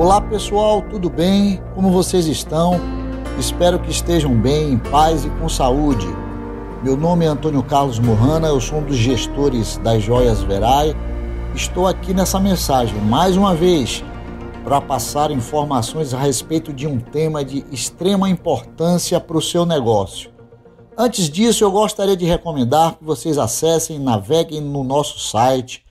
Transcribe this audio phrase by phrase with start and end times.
[0.00, 1.62] Olá pessoal, tudo bem?
[1.74, 2.80] Como vocês estão?
[3.38, 6.06] Espero que estejam bem, em paz e com saúde.
[6.82, 10.96] Meu nome é Antônio Carlos Morrana, eu sou um dos gestores das Joias Verai.
[11.54, 14.02] Estou aqui nessa mensagem mais uma vez
[14.64, 20.30] para passar informações a respeito de um tema de extrema importância para o seu negócio.
[20.96, 25.84] Antes disso, eu gostaria de recomendar que vocês acessem naveguem no nosso site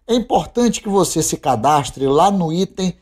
[0.07, 2.95] É importante que você se cadastre lá no item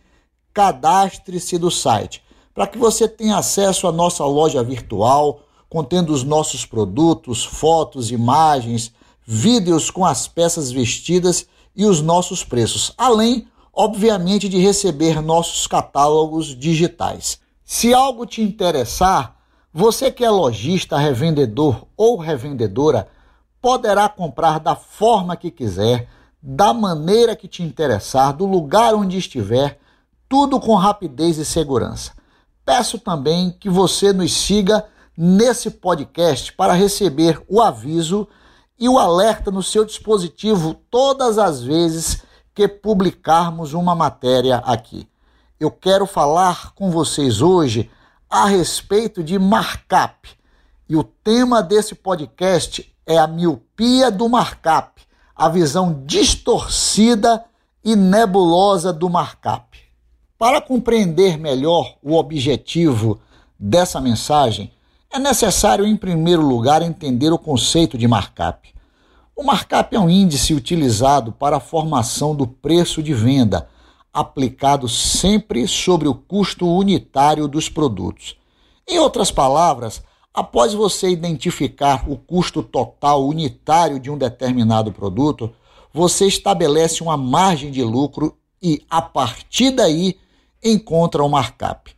[0.51, 2.21] Cadastre-se do site
[2.59, 8.93] para que você tenha acesso à nossa loja virtual, contendo os nossos produtos, fotos, imagens,
[9.25, 16.47] vídeos com as peças vestidas e os nossos preços, além, obviamente, de receber nossos catálogos
[16.47, 17.39] digitais.
[17.63, 19.37] Se algo te interessar,
[19.73, 23.07] você que é lojista, revendedor ou revendedora,
[23.61, 26.09] poderá comprar da forma que quiser,
[26.43, 29.79] da maneira que te interessar, do lugar onde estiver,
[30.27, 32.18] tudo com rapidez e segurança.
[32.69, 34.85] Peço também que você nos siga
[35.17, 38.27] nesse podcast para receber o aviso
[38.79, 42.21] e o alerta no seu dispositivo todas as vezes
[42.53, 45.09] que publicarmos uma matéria aqui.
[45.59, 47.89] Eu quero falar com vocês hoje
[48.29, 50.29] a respeito de markup.
[50.87, 55.01] E o tema desse podcast é a miopia do markup,
[55.35, 57.43] a visão distorcida
[57.83, 59.68] e nebulosa do markup.
[60.39, 63.19] Para compreender melhor o objetivo
[63.59, 64.71] dessa mensagem,
[65.11, 68.73] é necessário, em primeiro lugar, entender o conceito de markup.
[69.35, 73.67] O markup é um índice utilizado para a formação do preço de venda,
[74.13, 78.37] aplicado sempre sobre o custo unitário dos produtos.
[78.87, 80.01] Em outras palavras,
[80.33, 85.53] após você identificar o custo total unitário de um determinado produto,
[85.93, 90.17] você estabelece uma margem de lucro e, a partir daí,
[90.63, 91.95] encontra o markup.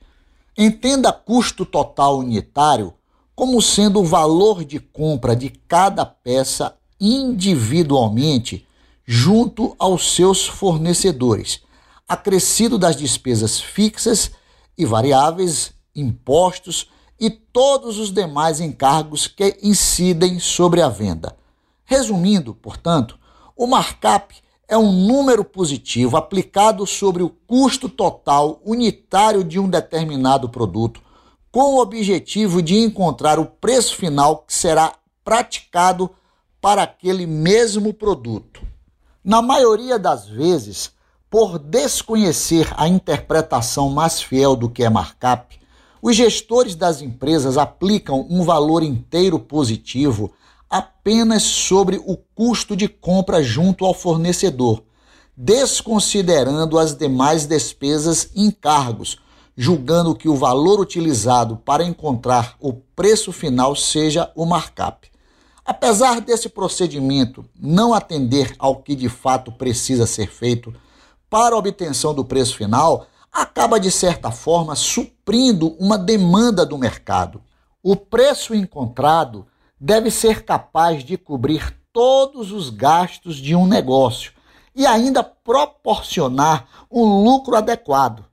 [0.57, 2.93] Entenda custo total unitário
[3.35, 8.67] como sendo o valor de compra de cada peça individualmente
[9.05, 11.61] junto aos seus fornecedores,
[12.07, 14.31] acrescido das despesas fixas
[14.77, 16.89] e variáveis, impostos
[17.19, 21.35] e todos os demais encargos que incidem sobre a venda.
[21.83, 23.17] Resumindo, portanto,
[23.55, 24.35] o markup
[24.71, 31.01] é um número positivo aplicado sobre o custo total unitário de um determinado produto,
[31.51, 34.93] com o objetivo de encontrar o preço final que será
[35.25, 36.09] praticado
[36.61, 38.61] para aquele mesmo produto.
[39.21, 40.93] Na maioria das vezes,
[41.29, 45.59] por desconhecer a interpretação mais fiel do que é markup,
[46.01, 50.31] os gestores das empresas aplicam um valor inteiro positivo
[50.71, 54.81] apenas sobre o custo de compra junto ao fornecedor,
[55.35, 59.17] desconsiderando as demais despesas e encargos,
[59.57, 65.11] julgando que o valor utilizado para encontrar o preço final seja o markup.
[65.65, 70.73] Apesar desse procedimento não atender ao que de fato precisa ser feito
[71.29, 77.41] para a obtenção do preço final, acaba de certa forma suprindo uma demanda do mercado.
[77.83, 79.45] O preço encontrado
[79.83, 84.31] deve ser capaz de cobrir todos os gastos de um negócio
[84.75, 88.23] e ainda proporcionar um lucro adequado.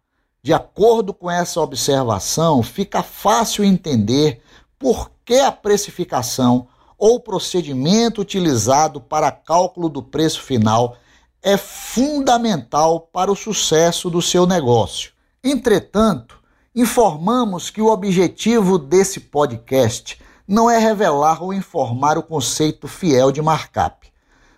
[0.42, 4.42] De acordo com essa observação, fica fácil entender
[4.78, 10.98] por que a precificação ou procedimento utilizado para cálculo do preço final
[11.42, 15.12] é fundamental para o sucesso do seu negócio.
[15.43, 16.38] Entretanto,
[16.75, 23.43] informamos que o objetivo desse podcast não é revelar ou informar o conceito fiel de
[23.43, 24.11] markup.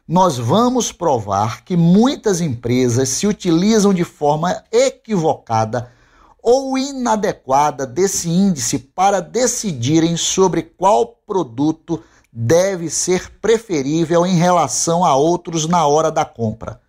[0.06, 5.90] Nós vamos provar que muitas empresas se utilizam de forma equivocada
[6.40, 12.00] ou inadequada desse índice para decidirem sobre qual produto
[12.32, 16.80] deve ser preferível em relação a outros na hora da compra.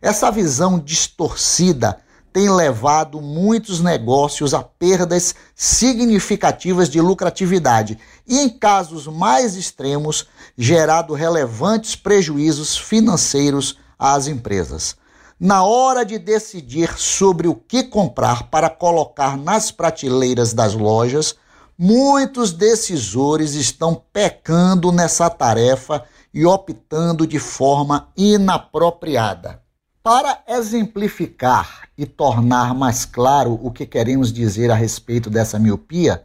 [0.00, 2.00] Essa visão distorcida
[2.32, 10.26] tem levado muitos negócios a perdas significativas de lucratividade e, em casos mais extremos,
[10.56, 14.96] gerado relevantes prejuízos financeiros às empresas.
[15.38, 21.36] Na hora de decidir sobre o que comprar para colocar nas prateleiras das lojas,
[21.78, 29.61] Muitos decisores estão pecando nessa tarefa e optando de forma inapropriada.
[30.02, 36.24] Para exemplificar e tornar mais claro o que queremos dizer a respeito dessa miopia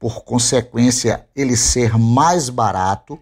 [0.00, 3.20] por consequência, ele ser mais barato,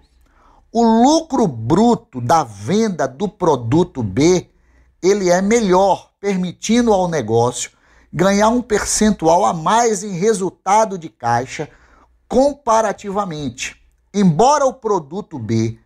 [0.73, 4.49] o lucro bruto da venda do produto B,
[5.03, 7.71] ele é melhor, permitindo ao negócio
[8.13, 11.69] ganhar um percentual a mais em resultado de caixa
[12.29, 13.81] comparativamente.
[14.13, 15.79] Embora o produto B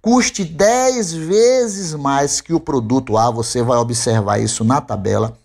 [0.00, 5.36] custe 10 vezes mais que o produto A, você vai observar isso na tabela,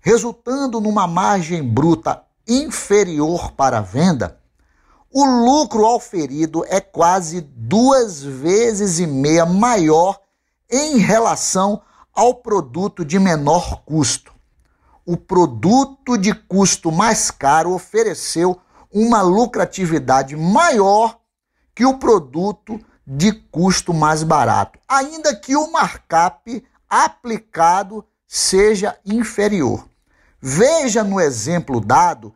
[0.00, 4.38] resultando numa margem bruta inferior para a venda,
[5.18, 10.20] o lucro auferido é quase duas vezes e meia maior
[10.70, 11.80] em relação
[12.14, 14.34] ao produto de menor custo.
[15.06, 18.60] O produto de custo mais caro ofereceu
[18.92, 21.18] uma lucratividade maior
[21.74, 29.88] que o produto de custo mais barato, ainda que o markup aplicado seja inferior.
[30.38, 32.34] Veja no exemplo dado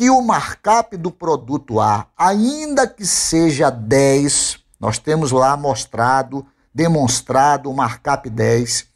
[0.00, 7.70] que o markup do produto A, ainda que seja 10, nós temos lá mostrado, demonstrado
[7.70, 8.86] o markup 10,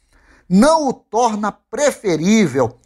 [0.49, 2.79] não o torna preferível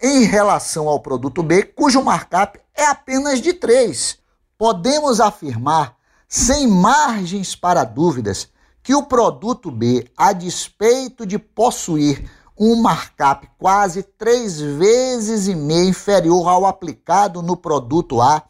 [0.00, 4.20] em relação ao produto B, cujo markup é apenas de 3.
[4.56, 5.96] Podemos afirmar,
[6.26, 8.48] sem margens para dúvidas,
[8.82, 12.26] que o produto B, a despeito de possuir
[12.58, 18.42] um markup quase três vezes e meia inferior ao aplicado no produto A,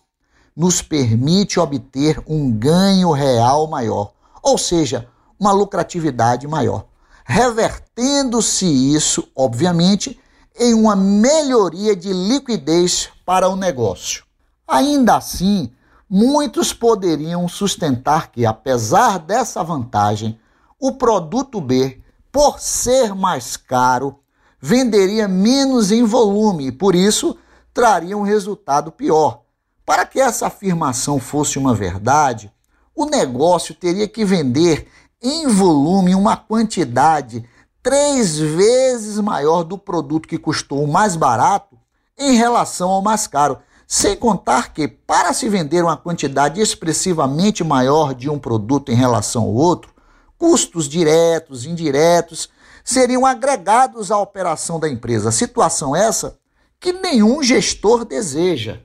[0.54, 4.12] nos permite obter um ganho real maior,
[4.42, 5.08] ou seja,
[5.38, 6.86] uma lucratividade maior,
[7.24, 10.18] revertendo-se isso, obviamente,
[10.58, 14.24] em uma melhoria de liquidez para o negócio.
[14.66, 15.70] Ainda assim,
[16.08, 20.38] muitos poderiam sustentar que, apesar dessa vantagem,
[20.80, 22.02] o produto B
[22.36, 24.18] por ser mais caro,
[24.60, 27.34] venderia menos em volume e, por isso,
[27.72, 29.40] traria um resultado pior.
[29.86, 32.52] Para que essa afirmação fosse uma verdade,
[32.94, 34.86] o negócio teria que vender
[35.22, 37.42] em volume uma quantidade
[37.82, 41.74] três vezes maior do produto que custou o mais barato
[42.18, 43.56] em relação ao mais caro.
[43.86, 49.44] Sem contar que, para se vender uma quantidade expressivamente maior de um produto em relação
[49.44, 49.95] ao outro,
[50.38, 52.48] custos diretos, indiretos,
[52.84, 55.32] seriam agregados à operação da empresa.
[55.32, 56.38] Situação essa
[56.78, 58.80] que nenhum gestor deseja.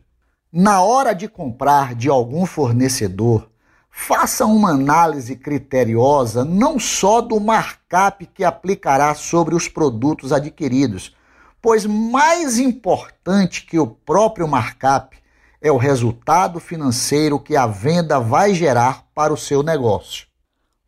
[0.52, 3.50] Na hora de comprar de algum fornecedor,
[3.90, 11.16] faça uma análise criteriosa não só do markup que aplicará sobre os produtos adquiridos,
[11.62, 15.16] pois mais importante que o próprio markup
[15.62, 20.31] é o resultado financeiro que a venda vai gerar para o seu negócio.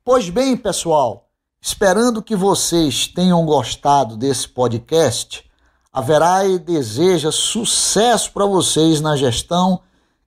[0.05, 1.29] Pois bem, pessoal,
[1.62, 5.50] esperando que vocês tenham gostado desse podcast,
[5.93, 9.79] a Verai deseja sucesso para vocês na gestão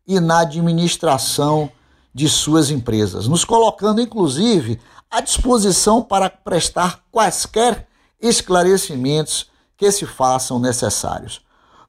[0.07, 1.71] e na administração
[2.15, 4.81] de suas empresas, nos colocando inclusive
[5.11, 7.87] à disposição para prestar quaisquer
[8.19, 11.43] esclarecimentos que se façam necessários.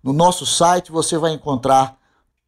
[0.04, 1.98] No nosso site você vai encontrar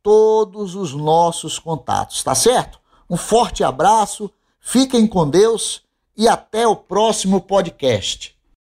[0.03, 2.77] todos os nossos contatos, tá certo?
[3.09, 4.29] Um forte abraço
[4.59, 5.83] Fiquem com Deus
[6.15, 8.38] e até o próximo podcast.